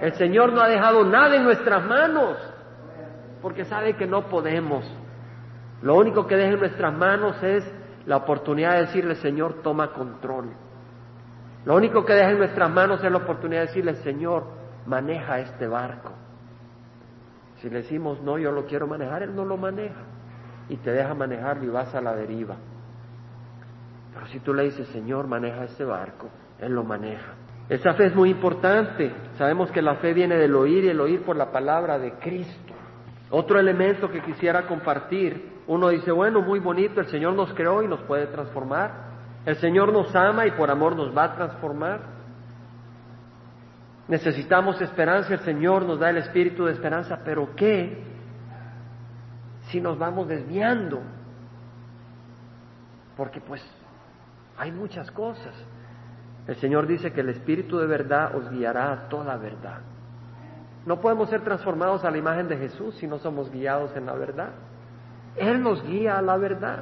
[0.00, 2.36] El Señor no ha dejado nada en nuestras manos
[3.42, 4.84] porque sabe que no podemos.
[5.82, 7.64] Lo único que deja en nuestras manos es
[8.06, 10.50] la oportunidad de decirle, Señor, toma control.
[11.64, 14.44] Lo único que deja en nuestras manos es la oportunidad de decirle, Señor,
[14.86, 16.23] maneja este barco.
[17.64, 20.02] Si le decimos, no, yo lo quiero manejar, Él no lo maneja.
[20.68, 22.56] Y te deja manejarlo y vas a la deriva.
[24.12, 27.32] Pero si tú le dices, Señor, maneja este barco, Él lo maneja.
[27.70, 29.10] Esa fe es muy importante.
[29.38, 32.74] Sabemos que la fe viene del oír y el oír por la palabra de Cristo.
[33.30, 37.88] Otro elemento que quisiera compartir, uno dice, bueno, muy bonito, el Señor nos creó y
[37.88, 38.92] nos puede transformar,
[39.46, 42.13] el Señor nos ama y por amor nos va a transformar.
[44.08, 48.04] Necesitamos esperanza, el Señor nos da el espíritu de esperanza, pero ¿qué
[49.70, 51.00] si nos vamos desviando?
[53.16, 53.64] Porque pues
[54.58, 55.54] hay muchas cosas.
[56.46, 59.80] El Señor dice que el espíritu de verdad os guiará a toda verdad.
[60.84, 64.12] No podemos ser transformados a la imagen de Jesús si no somos guiados en la
[64.12, 64.50] verdad.
[65.36, 66.80] Él nos guía a la verdad.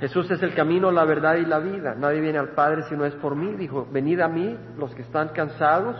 [0.00, 1.94] Jesús es el camino, la verdad y la vida.
[1.94, 3.54] Nadie viene al Padre si no es por mí.
[3.54, 5.96] Dijo, venid a mí los que están cansados.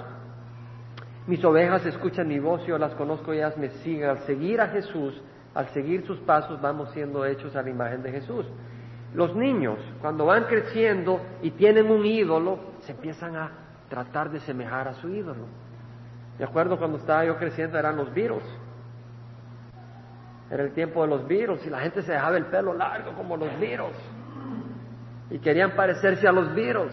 [1.27, 4.11] Mis ovejas escuchan mi voz, yo las conozco y ellas me siguen.
[4.11, 5.21] Al seguir a Jesús,
[5.55, 8.47] al seguir sus pasos, vamos siendo hechos a la imagen de Jesús.
[9.15, 13.51] Los niños, cuando van creciendo y tienen un ídolo, se empiezan a
[13.89, 15.47] tratar de semejar a su ídolo.
[16.39, 18.43] Me acuerdo cuando estaba yo creciendo eran los virus.
[20.51, 23.37] Era el tiempo de los virus y la gente se dejaba el pelo largo como
[23.37, 23.93] los virus.
[25.31, 26.93] Y querían parecerse a los virus.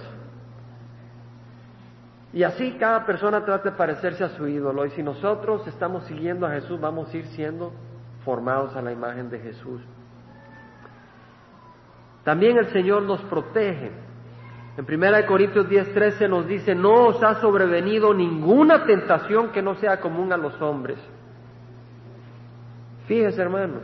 [2.34, 4.86] Y así cada persona trata de parecerse a su ídolo.
[4.86, 7.72] Y si nosotros estamos siguiendo a Jesús, vamos a ir siendo
[8.26, 9.82] formados a la imagen de Jesús.
[12.24, 13.92] También el Señor nos protege.
[14.78, 20.00] En 1 Corintios 10:13 nos dice, no os ha sobrevenido ninguna tentación que no sea
[20.00, 20.98] común a los hombres.
[23.08, 23.84] Fíjese hermanos,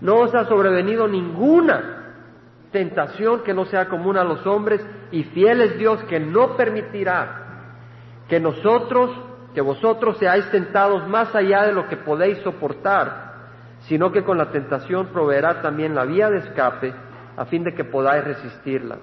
[0.00, 2.00] no os ha sobrevenido ninguna
[2.72, 7.40] tentación que no sea común a los hombres y fiel es Dios que no permitirá
[8.28, 9.10] que nosotros,
[9.54, 13.30] que vosotros seáis tentados más allá de lo que podéis soportar,
[13.80, 16.94] sino que con la tentación proveerá también la vía de escape
[17.36, 18.98] a fin de que podáis resistirla.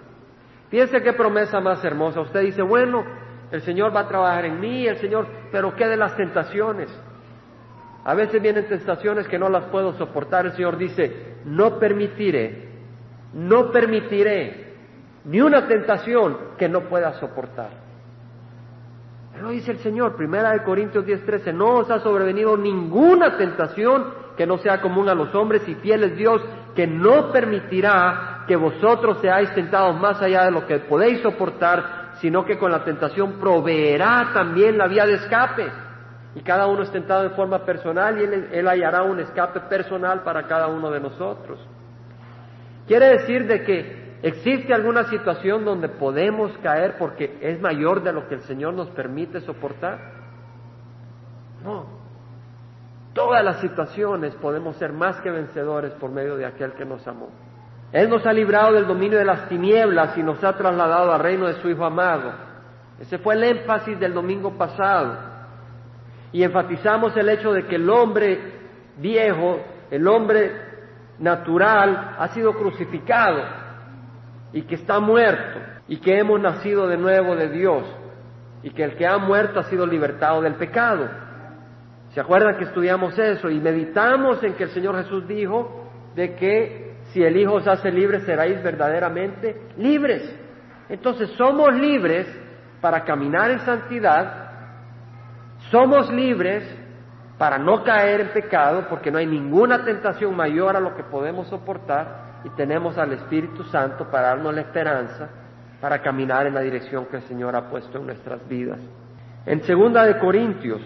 [0.69, 2.21] Fíjense qué promesa más hermosa.
[2.21, 3.03] Usted dice, bueno,
[3.51, 6.89] el Señor va a trabajar en mí, el Señor, pero ¿qué de las tentaciones?
[8.03, 10.45] A veces vienen tentaciones que no las puedo soportar.
[10.45, 12.69] El Señor dice, no permitiré,
[13.33, 14.67] no permitiré
[15.25, 17.87] ni una tentación que no pueda soportar.
[19.41, 24.05] Lo dice el Señor, primera de Corintios 10:13, no os ha sobrevenido ninguna tentación
[24.35, 26.41] que no sea común a los hombres y fiel es Dios
[26.75, 32.45] que no permitirá que vosotros seáis tentados más allá de lo que podéis soportar, sino
[32.45, 35.67] que con la tentación proveerá también la vía de escape.
[36.37, 40.21] Y cada uno es tentado en forma personal y él, él hallará un escape personal
[40.21, 41.59] para cada uno de nosotros.
[42.85, 48.27] Quiere decir de que existe alguna situación donde podemos caer porque es mayor de lo
[48.27, 49.97] que el Señor nos permite soportar.
[51.63, 51.87] No,
[53.13, 57.29] todas las situaciones podemos ser más que vencedores por medio de aquel que nos amó.
[57.91, 61.47] Él nos ha librado del dominio de las tinieblas y nos ha trasladado al reino
[61.47, 62.31] de su Hijo amado.
[62.99, 65.36] Ese fue el énfasis del domingo pasado.
[66.37, 68.37] Y enfatizamos el hecho de que el hombre
[68.97, 70.51] viejo, el hombre
[71.17, 73.41] natural, ha sido crucificado
[74.53, 77.85] y que está muerto y que hemos nacido de nuevo de Dios
[78.61, 81.09] y que el que ha muerto ha sido libertado del pecado.
[82.09, 86.97] ¿Se acuerdan que estudiamos eso y meditamos en que el Señor Jesús dijo de que
[87.13, 90.39] si el Hijo os hace libres seráis verdaderamente libres?
[90.87, 92.27] Entonces somos libres
[92.79, 94.46] para caminar en santidad,
[95.71, 96.63] somos libres
[97.37, 101.47] para no caer en pecado porque no hay ninguna tentación mayor a lo que podemos
[101.47, 105.29] soportar y tenemos al Espíritu Santo para darnos la esperanza
[105.79, 108.79] para caminar en la dirección que el Señor ha puesto en nuestras vidas.
[109.45, 110.81] En segunda de Corintios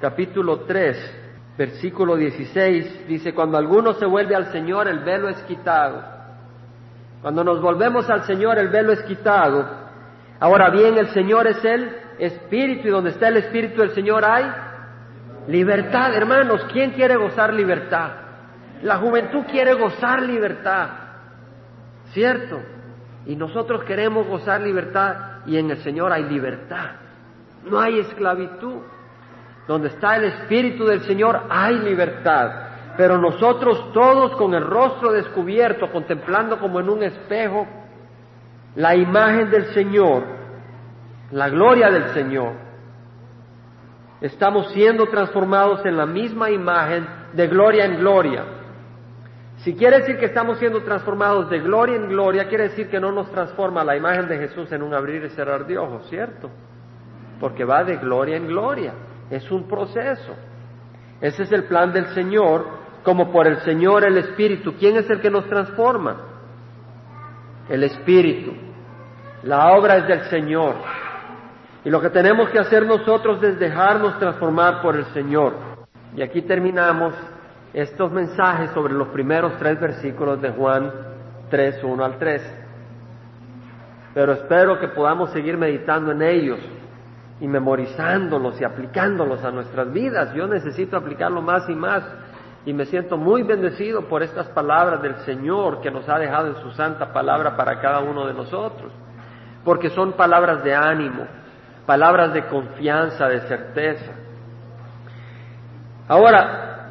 [0.00, 6.02] capítulo 3, versículo 16, dice, cuando alguno se vuelve al Señor, el velo es quitado.
[7.20, 9.64] Cuando nos volvemos al Señor, el velo es quitado.
[10.40, 14.44] Ahora bien, el Señor es el Espíritu y donde está el Espíritu del Señor hay
[15.48, 16.14] libertad.
[16.14, 18.10] Hermanos, ¿quién quiere gozar libertad?
[18.82, 20.88] La juventud quiere gozar libertad,
[22.12, 22.60] ¿cierto?
[23.26, 25.14] Y nosotros queremos gozar libertad
[25.46, 26.90] y en el Señor hay libertad.
[27.64, 28.80] No hay esclavitud.
[29.68, 32.50] Donde está el Espíritu del Señor hay libertad.
[32.96, 37.66] Pero nosotros todos con el rostro descubierto, contemplando como en un espejo
[38.74, 40.24] la imagen del Señor,
[41.32, 42.52] la gloria del Señor,
[44.20, 48.44] estamos siendo transformados en la misma imagen de gloria en gloria.
[49.58, 53.12] Si quiere decir que estamos siendo transformados de gloria en gloria, quiere decir que no
[53.12, 56.50] nos transforma la imagen de Jesús en un abrir y cerrar de ojos, ¿cierto?
[57.40, 58.92] Porque va de gloria en gloria.
[59.30, 60.34] Es un proceso.
[61.20, 62.66] Ese es el plan del Señor,
[63.04, 64.74] como por el Señor el Espíritu.
[64.78, 66.16] ¿Quién es el que nos transforma?
[67.68, 68.52] El Espíritu.
[69.44, 70.74] La obra es del Señor.
[71.84, 75.54] Y lo que tenemos que hacer nosotros es dejarnos transformar por el Señor.
[76.14, 77.14] Y aquí terminamos
[77.72, 80.92] estos mensajes sobre los primeros tres versículos de Juan
[81.50, 82.42] 3, 1 al 3.
[84.14, 86.60] Pero espero que podamos seguir meditando en ellos
[87.40, 90.32] y memorizándolos y aplicándolos a nuestras vidas.
[90.34, 92.04] Yo necesito aplicarlo más y más
[92.64, 96.56] y me siento muy bendecido por estas palabras del Señor que nos ha dejado en
[96.62, 98.92] su santa palabra para cada uno de nosotros,
[99.64, 101.26] porque son palabras de ánimo,
[101.86, 104.12] palabras de confianza, de certeza.
[106.08, 106.90] Ahora,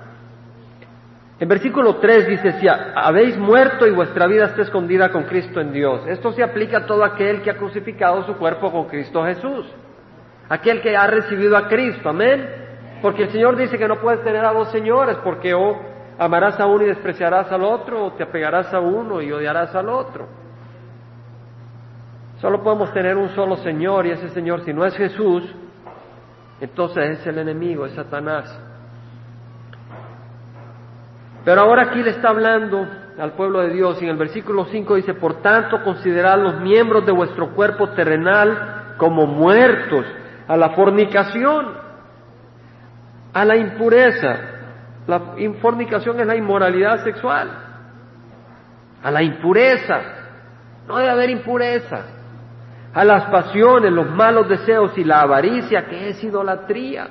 [1.40, 5.72] en versículo 3 dice, si habéis muerto y vuestra vida está escondida con Cristo en
[5.72, 9.66] Dios, esto se aplica a todo aquel que ha crucificado su cuerpo con Cristo Jesús
[10.52, 12.46] aquel que ha recibido a Cristo, amén.
[13.02, 15.80] Porque el Señor dice que no puedes tener a dos señores, porque o
[16.20, 19.88] amarás a uno y despreciarás al otro, o te apegarás a uno y odiarás al
[19.88, 20.28] otro.
[22.42, 25.44] Solo podemos tener un solo Señor, y ese Señor, si no es Jesús,
[26.60, 28.60] entonces es el enemigo, es Satanás.
[31.46, 32.88] Pero ahora aquí le está hablando
[33.20, 37.06] al pueblo de Dios, y en el versículo 5 dice, por tanto considerad los miembros
[37.06, 40.06] de vuestro cuerpo terrenal como muertos
[40.48, 41.78] a la fornicación,
[43.34, 44.36] a la impureza.
[45.06, 47.52] La fornicación es la inmoralidad sexual,
[49.04, 50.02] a la impureza.
[50.88, 52.21] No debe haber impureza.
[52.94, 57.08] A las pasiones, los malos deseos y la avaricia, que es idolatría.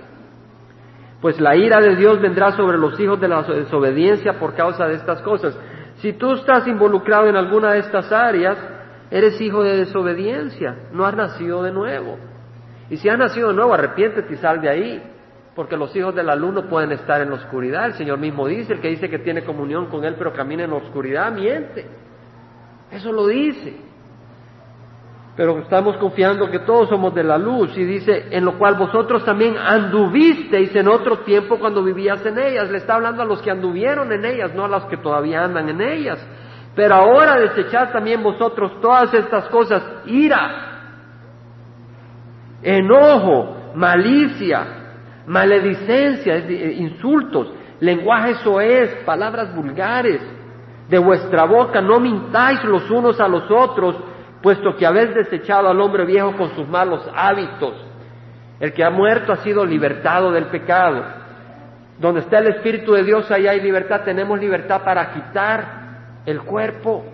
[1.23, 4.95] Pues la ira de Dios vendrá sobre los hijos de la desobediencia por causa de
[4.95, 5.57] estas cosas.
[5.97, 8.59] Si tú estás involucrado en alguna de estas áreas,
[9.11, 12.19] eres hijo de desobediencia, no has nacido de nuevo.
[12.91, 15.03] Y si has nacido de nuevo, arrepiéntete y sal de ahí,
[15.55, 17.87] porque los hijos del alumno pueden estar en la oscuridad.
[17.87, 20.71] El Señor mismo dice, el que dice que tiene comunión con Él pero camina en
[20.71, 21.87] la oscuridad, miente.
[22.91, 23.90] Eso lo dice
[25.37, 29.25] pero estamos confiando que todos somos de la luz y dice, en lo cual vosotros
[29.25, 32.71] también anduvisteis en otro tiempo cuando vivías en ellas.
[32.71, 35.69] Le está hablando a los que anduvieron en ellas, no a los que todavía andan
[35.69, 36.19] en ellas.
[36.75, 40.71] Pero ahora desechad también vosotros todas estas cosas, ira,
[42.63, 44.67] enojo, malicia,
[45.27, 46.39] maledicencia,
[46.73, 50.21] insultos, lenguaje soez, palabras vulgares.
[50.89, 53.97] De vuestra boca no mintáis los unos a los otros,
[54.43, 57.75] puesto que habéis desechado al hombre viejo con sus malos hábitos.
[58.59, 61.03] El que ha muerto ha sido libertado del pecado.
[61.99, 64.03] Donde está el Espíritu de Dios, ahí hay libertad.
[64.05, 65.65] Tenemos libertad para quitar
[66.25, 67.05] el cuerpo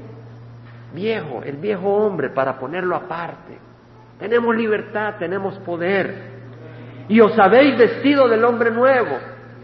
[0.92, 3.58] viejo, el viejo hombre, para ponerlo aparte.
[4.18, 6.36] Tenemos libertad, tenemos poder.
[7.08, 9.18] Y os habéis vestido del hombre nuevo.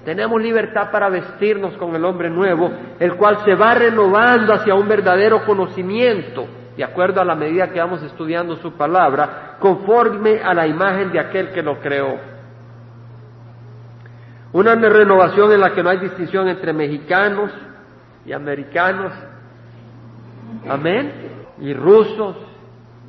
[0.05, 4.88] Tenemos libertad para vestirnos con el hombre nuevo, el cual se va renovando hacia un
[4.88, 10.66] verdadero conocimiento de acuerdo a la medida que vamos estudiando su palabra, conforme a la
[10.66, 12.18] imagen de aquel que lo creó.
[14.52, 17.50] Una renovación en la que no hay distinción entre mexicanos
[18.24, 19.12] y americanos,
[20.68, 21.12] amén,
[21.58, 22.37] y rusos,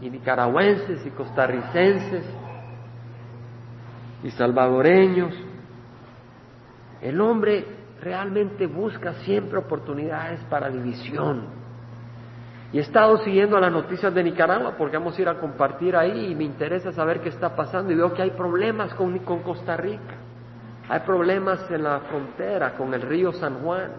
[0.02, 2.26] y nicaragüenses, y costarricenses,
[4.24, 5.34] y salvadoreños.
[7.02, 7.66] El hombre
[8.02, 11.63] realmente busca siempre oportunidades para división
[12.74, 16.32] y he estado siguiendo las noticias de Nicaragua porque vamos a ir a compartir ahí
[16.32, 20.16] y me interesa saber qué está pasando y veo que hay problemas con, Costa Rica.
[20.90, 23.92] Hay problemas en la frontera con el río San Juan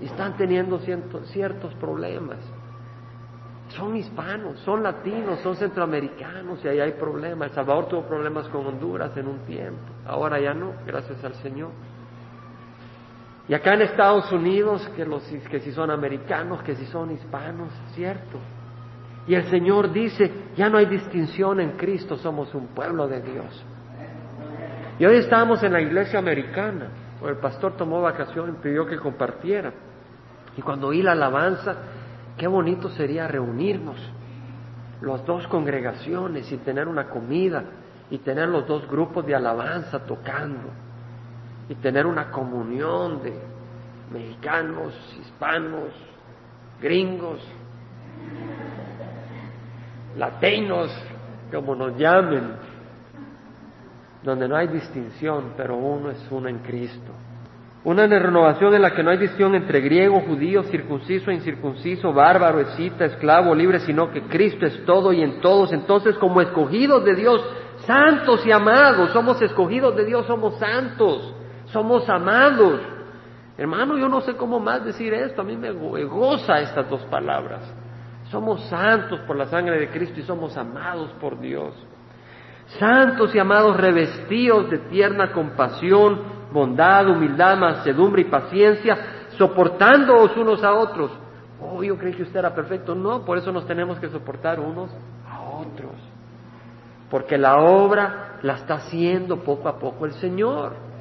[0.00, 2.38] y están teniendo ciertos problemas.
[3.70, 7.48] Son hispanos, son latinos, son centroamericanos y ahí hay problemas.
[7.48, 11.70] El Salvador tuvo problemas con Honduras en un tiempo, ahora ya no, gracias al Señor.
[13.52, 17.68] Y acá en Estados Unidos, que, los, que si son americanos, que si son hispanos,
[17.94, 18.38] ¿cierto?
[19.26, 23.62] Y el Señor dice, ya no hay distinción en Cristo, somos un pueblo de Dios.
[24.98, 26.88] Y hoy estábamos en la iglesia americana,
[27.28, 29.70] el pastor tomó vacación y pidió que compartiera.
[30.56, 31.76] Y cuando oí la alabanza,
[32.38, 33.98] qué bonito sería reunirnos,
[35.02, 37.64] las dos congregaciones y tener una comida
[38.08, 40.70] y tener los dos grupos de alabanza tocando
[41.72, 43.32] y tener una comunión de
[44.12, 45.88] mexicanos, hispanos,
[46.82, 47.40] gringos,
[50.18, 50.90] latinos,
[51.50, 52.42] como nos llamen,
[54.22, 57.10] donde no hay distinción, pero uno es uno en Cristo.
[57.84, 63.06] Una renovación en la que no hay distinción entre griego, judío, circunciso, incircunciso, bárbaro, escita,
[63.06, 65.72] esclavo, libre, sino que Cristo es todo y en todos.
[65.72, 67.42] Entonces, como escogidos de Dios,
[67.86, 71.36] santos y amados, somos escogidos de Dios, somos santos
[71.72, 72.80] somos amados.
[73.56, 77.62] Hermano, yo no sé cómo más decir esto, a mí me goza estas dos palabras.
[78.30, 81.74] Somos santos por la sangre de Cristo y somos amados por Dios.
[82.78, 86.20] Santos y amados revestidos de tierna compasión,
[86.52, 88.96] bondad, humildad, mansedumbre y paciencia,
[89.36, 91.10] soportándoos unos a otros.
[91.60, 92.94] Oh, yo creí que usted era perfecto.
[92.94, 94.90] No, por eso nos tenemos que soportar unos
[95.28, 95.92] a otros.
[97.10, 100.91] Porque la obra la está haciendo poco a poco el Señor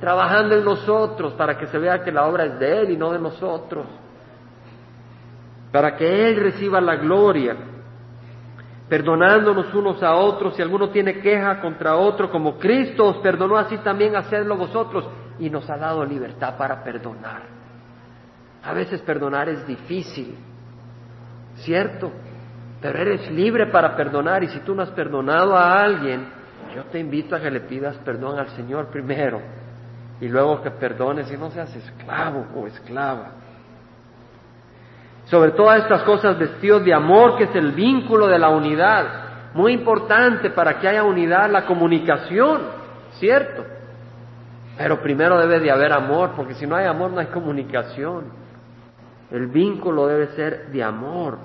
[0.00, 3.12] trabajando en nosotros para que se vea que la obra es de Él y no
[3.12, 3.86] de nosotros,
[5.70, 7.54] para que Él reciba la gloria,
[8.88, 13.76] perdonándonos unos a otros, si alguno tiene queja contra otro, como Cristo os perdonó, así
[13.78, 15.06] también hacedlo vosotros,
[15.38, 17.42] y nos ha dado libertad para perdonar.
[18.64, 20.34] A veces perdonar es difícil,
[21.56, 22.10] ¿cierto?
[22.80, 24.42] Pero eres libre para perdonar.
[24.42, 26.28] Y si tú no has perdonado a alguien,
[26.74, 29.40] yo te invito a que le pidas perdón al Señor primero
[30.20, 33.30] y luego que perdones y no seas esclavo o esclava.
[35.24, 39.04] Sobre todas estas cosas vestidos de amor, que es el vínculo de la unidad.
[39.54, 42.60] Muy importante para que haya unidad la comunicación,
[43.12, 43.64] ¿cierto?
[44.76, 48.24] Pero primero debe de haber amor, porque si no hay amor no hay comunicación.
[49.30, 51.38] El vínculo debe ser de amor.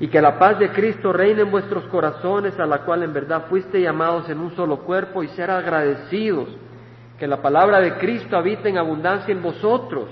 [0.00, 3.46] y que la paz de Cristo reine en vuestros corazones, a la cual en verdad
[3.48, 6.48] fuiste llamados en un solo cuerpo, y ser agradecidos,
[7.18, 10.08] que la palabra de Cristo habite en abundancia en vosotros,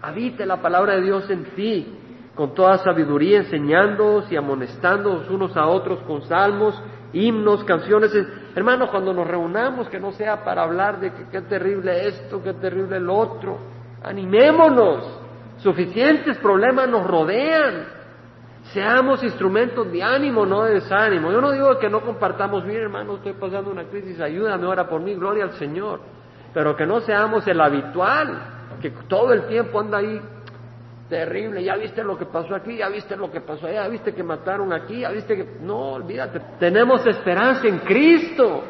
[0.00, 1.98] habite la palabra de Dios en ti,
[2.34, 6.80] con toda sabiduría, enseñándoos y amonestándoos unos a otros con salmos,
[7.12, 8.10] himnos, canciones.
[8.54, 12.96] Hermanos, cuando nos reunamos, que no sea para hablar de qué terrible esto, qué terrible
[12.96, 13.58] el otro,
[14.02, 15.20] animémonos,
[15.58, 18.00] suficientes problemas nos rodean.
[18.72, 21.30] Seamos instrumentos de ánimo, no de desánimo.
[21.30, 25.02] Yo no digo que no compartamos, mire hermano, estoy pasando una crisis, ayúdame, ora por
[25.02, 26.00] mí, gloria al Señor.
[26.54, 30.20] Pero que no seamos el habitual, que todo el tiempo anda ahí
[31.08, 34.14] terrible, ya viste lo que pasó aquí, ya viste lo que pasó allá, ya viste
[34.14, 35.46] que mataron aquí, ya viste que...
[35.60, 38.64] No, olvídate, tenemos esperanza en Cristo.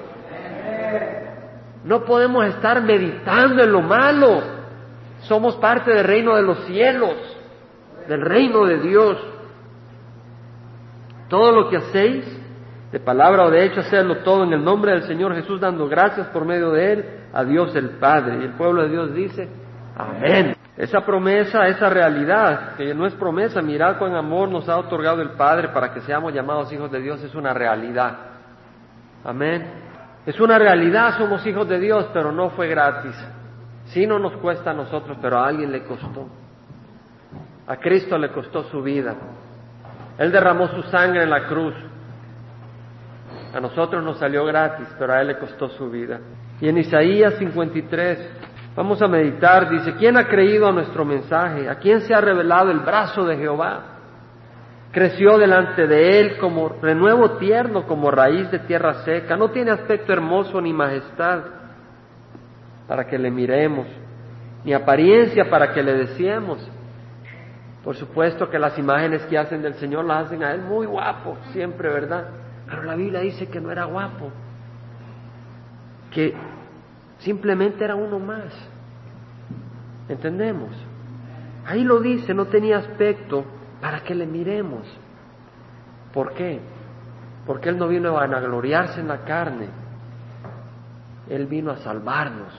[1.84, 4.42] No podemos estar meditando en lo malo.
[5.20, 7.16] Somos parte del reino de los cielos,
[8.08, 9.18] del reino de Dios.
[11.28, 12.24] Todo lo que hacéis,
[12.92, 16.26] de palabra o de hecho, hacerlo todo en el nombre del Señor Jesús, dando gracias
[16.28, 18.40] por medio de Él a Dios el Padre.
[18.40, 19.48] Y el pueblo de Dios dice,
[19.96, 20.54] amén.
[20.76, 25.30] Esa promesa, esa realidad, que no es promesa, mirad cuán amor nos ha otorgado el
[25.30, 28.16] Padre para que seamos llamados hijos de Dios, es una realidad.
[29.24, 29.66] Amén.
[30.26, 33.14] Es una realidad, somos hijos de Dios, pero no fue gratis.
[33.86, 36.28] Sí no nos cuesta a nosotros, pero a alguien le costó.
[37.66, 39.14] A Cristo le costó su vida.
[40.18, 41.74] Él derramó su sangre en la cruz.
[43.54, 46.20] A nosotros nos salió gratis, pero a Él le costó su vida.
[46.60, 48.18] Y en Isaías 53,
[48.74, 51.68] vamos a meditar, dice, ¿quién ha creído a nuestro mensaje?
[51.68, 53.82] ¿A quién se ha revelado el brazo de Jehová?
[54.90, 59.36] Creció delante de Él como renuevo tierno, como raíz de tierra seca.
[59.36, 61.40] No tiene aspecto hermoso ni majestad
[62.88, 63.86] para que le miremos,
[64.64, 66.70] ni apariencia para que le deseemos.
[67.84, 71.36] Por supuesto que las imágenes que hacen del Señor las hacen a Él muy guapo,
[71.52, 72.41] siempre, ¿verdad?
[72.72, 74.30] Pero la Biblia dice que no era guapo,
[76.10, 76.34] que
[77.18, 78.52] simplemente era uno más.
[80.08, 80.70] ¿Entendemos?
[81.66, 83.44] Ahí lo dice, no tenía aspecto
[83.80, 84.82] para que le miremos.
[86.12, 86.60] ¿Por qué?
[87.46, 89.68] Porque Él no vino a vanagloriarse en la carne,
[91.28, 92.52] Él vino a salvarnos.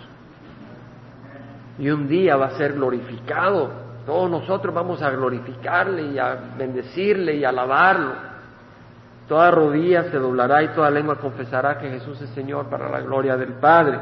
[1.79, 7.35] Y un día va a ser glorificado todos nosotros vamos a glorificarle y a bendecirle
[7.35, 8.32] y a alabarlo.
[9.27, 13.37] Toda rodilla se doblará y toda lengua confesará que Jesús es Señor para la gloria
[13.37, 13.97] del Padre.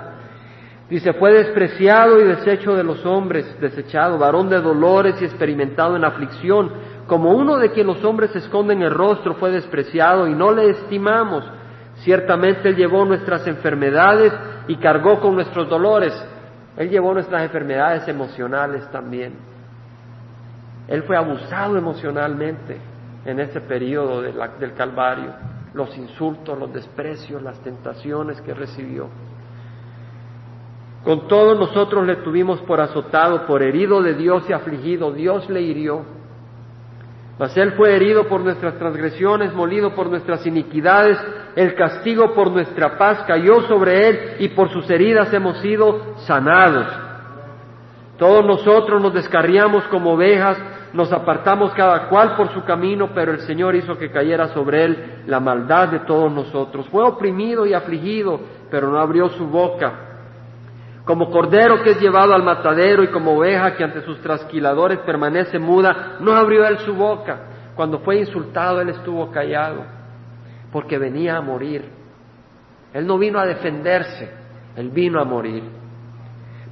[0.90, 6.04] Dice, fue despreciado y deshecho de los hombres, desechado, varón de dolores y experimentado en
[6.04, 6.72] aflicción,
[7.08, 11.46] como uno de quien los hombres esconden el rostro, fue despreciado y no le estimamos.
[11.98, 14.34] Ciertamente Él llevó nuestras enfermedades
[14.68, 16.14] y cargó con nuestros dolores.
[16.76, 19.36] Él llevó nuestras enfermedades emocionales también.
[20.88, 22.78] Él fue abusado emocionalmente
[23.26, 25.34] en ese periodo del Calvario,
[25.74, 29.10] los insultos, los desprecios, las tentaciones que recibió.
[31.04, 35.12] Con todos nosotros le tuvimos por azotado, por herido de Dios y afligido.
[35.12, 36.04] Dios le hirió.
[37.40, 41.18] Mas Él fue herido por nuestras transgresiones, molido por nuestras iniquidades.
[41.56, 46.86] El castigo por nuestra paz cayó sobre Él y por sus heridas hemos sido sanados.
[48.20, 50.56] Todos nosotros nos descarriamos como ovejas,
[50.94, 55.24] nos apartamos cada cual por su camino, pero el Señor hizo que cayera sobre él
[55.26, 56.88] la maldad de todos nosotros.
[56.89, 58.39] Fue oprimido y afligido,
[58.70, 59.94] pero no abrió su boca.
[61.06, 65.58] Como cordero que es llevado al matadero y como oveja que ante sus trasquiladores permanece
[65.60, 67.39] muda, no abrió él su boca.
[67.76, 69.84] Cuando fue insultado, él estuvo callado,
[70.72, 71.89] porque venía a morir.
[72.94, 74.30] Él no vino a defenderse,
[74.76, 75.81] él vino a morir.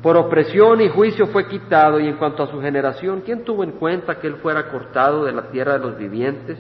[0.02, 3.72] Por opresión y juicio fue quitado, y en cuanto a su generación, ¿quién tuvo en
[3.72, 6.58] cuenta que él fuera cortado de la tierra de los vivientes?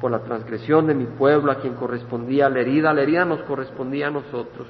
[0.00, 4.08] Por la transgresión de mi pueblo, a quien correspondía la herida, la herida nos correspondía
[4.08, 4.66] a nosotros.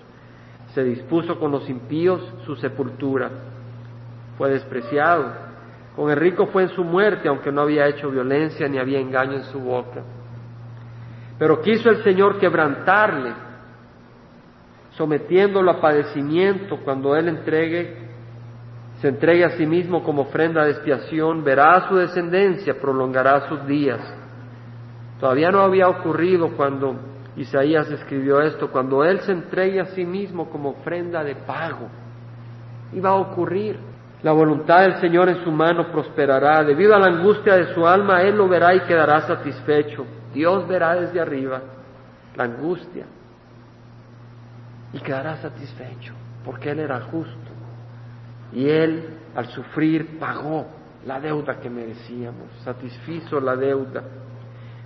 [0.75, 3.31] Se dispuso con los impíos su sepultura.
[4.37, 5.33] Fue despreciado.
[5.97, 9.33] Con el rico fue en su muerte, aunque no había hecho violencia ni había engaño
[9.33, 10.03] en su boca.
[11.39, 13.33] Pero quiso el Señor quebrantarle
[14.97, 17.97] sometiéndolo a padecimiento cuando Él entregue,
[19.01, 23.67] se entregue a sí mismo como ofrenda de expiación, verá a su descendencia, prolongará sus
[23.67, 24.01] días.
[25.21, 26.97] Todavía no había ocurrido cuando
[27.37, 31.89] Isaías escribió esto, cuando Él se entregue a sí mismo como ofrenda de pago.
[32.93, 33.79] Iba a ocurrir.
[34.23, 36.65] La voluntad del Señor en su mano prosperará.
[36.65, 40.07] Debido a la angustia de su alma, Él lo verá y quedará satisfecho.
[40.33, 41.61] Dios verá desde arriba
[42.35, 43.05] la angustia
[44.95, 46.15] y quedará satisfecho,
[46.45, 47.37] porque Él era justo.
[48.53, 50.67] Y Él, al sufrir, pagó
[51.05, 54.05] la deuda que merecíamos, satisfizo la deuda.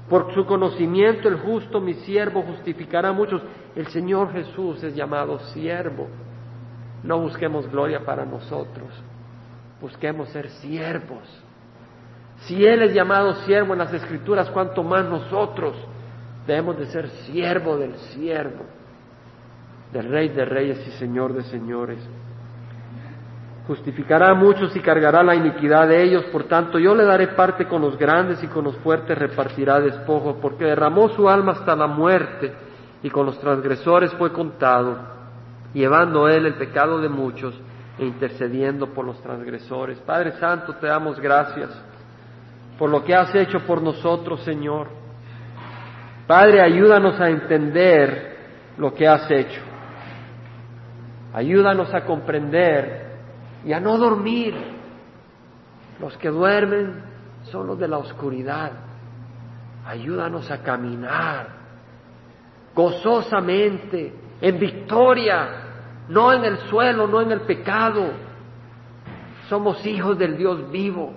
[0.08, 3.42] Por su conocimiento el justo, mi siervo, justificará a muchos.
[3.76, 6.08] El Señor Jesús es llamado siervo.
[7.02, 8.88] No busquemos gloria para nosotros,
[9.80, 11.44] busquemos ser siervos.
[12.40, 15.76] Si Él es llamado siervo en las Escrituras, cuanto más nosotros
[16.46, 18.64] debemos de ser siervo del siervo,
[19.92, 21.98] del Rey de Reyes y Señor de Señores.
[23.66, 27.66] Justificará a muchos y cargará la iniquidad de ellos, por tanto yo le daré parte
[27.66, 31.86] con los grandes y con los fuertes repartirá despojo, porque derramó su alma hasta la
[31.86, 32.52] muerte
[33.02, 34.96] y con los transgresores fue contado,
[35.74, 37.54] llevando él el pecado de muchos
[37.98, 39.98] e intercediendo por los transgresores.
[39.98, 41.70] Padre Santo, te damos gracias
[42.78, 44.86] por lo que has hecho por nosotros, Señor.
[46.26, 48.36] Padre, ayúdanos a entender
[48.78, 49.60] lo que has hecho.
[51.38, 53.12] Ayúdanos a comprender
[53.64, 54.56] y a no dormir.
[56.00, 57.00] Los que duermen
[57.44, 58.72] son los de la oscuridad.
[59.86, 61.58] Ayúdanos a caminar
[62.74, 65.48] gozosamente, en victoria,
[66.08, 68.10] no en el suelo, no en el pecado.
[69.48, 71.12] Somos hijos del Dios vivo.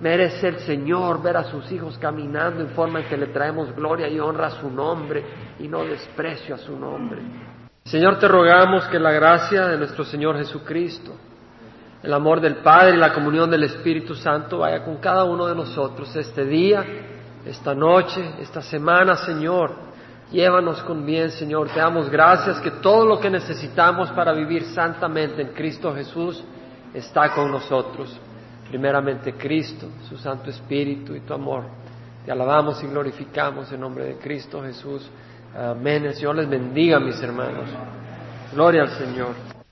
[0.00, 4.08] Merece el Señor ver a sus hijos caminando en forma en que le traemos gloria
[4.08, 5.22] y honra a su nombre
[5.60, 7.20] y no desprecio a su nombre.
[7.90, 11.12] Señor, te rogamos que la gracia de nuestro Señor Jesucristo,
[12.04, 15.56] el amor del Padre y la comunión del Espíritu Santo vaya con cada uno de
[15.56, 16.84] nosotros este día,
[17.44, 19.74] esta noche, esta semana, Señor.
[20.30, 21.68] Llévanos con bien, Señor.
[21.70, 26.44] Te damos gracias que todo lo que necesitamos para vivir santamente en Cristo Jesús
[26.94, 28.16] está con nosotros
[28.68, 31.64] primeramente Cristo, su Santo Espíritu y tu amor.
[32.24, 35.10] Te alabamos y glorificamos en nombre de Cristo Jesús.
[35.54, 36.04] Amén.
[36.04, 37.68] El Señor les bendiga, mis hermanos.
[38.52, 39.59] Gloria al Señor.